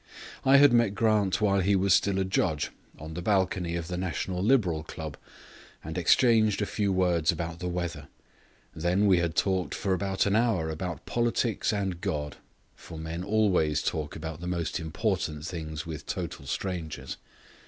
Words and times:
I 0.43 0.57
had 0.57 0.73
met 0.73 0.95
Grant 0.95 1.41
while 1.41 1.59
he 1.59 1.75
was 1.75 1.93
still 1.93 2.17
a 2.17 2.25
judge, 2.25 2.71
on 2.97 3.13
the 3.13 3.21
balcony 3.21 3.75
of 3.75 3.87
the 3.87 3.97
National 3.97 4.41
Liberal 4.41 4.81
Club, 4.81 5.15
and 5.83 5.95
exchanged 5.95 6.59
a 6.59 6.65
few 6.65 6.91
words 6.91 7.31
about 7.31 7.59
the 7.59 7.67
weather. 7.69 8.07
Then 8.75 9.05
we 9.05 9.19
had 9.19 9.35
talked 9.35 9.75
for 9.75 9.93
about 9.93 10.25
an 10.25 10.35
hour 10.35 10.71
about 10.71 11.05
politics 11.05 11.71
and 11.71 12.01
God; 12.01 12.37
for 12.75 12.97
men 12.97 13.23
always 13.23 13.83
talk 13.83 14.15
about 14.15 14.41
the 14.41 14.47
most 14.47 14.79
important 14.79 15.45
things 15.45 15.83
to 15.83 15.97
total 15.99 16.47
strangers. 16.47 17.17